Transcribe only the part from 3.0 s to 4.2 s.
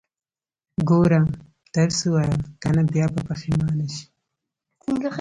به پښيمانه شې.